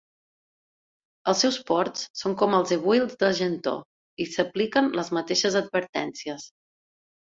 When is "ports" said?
1.67-2.07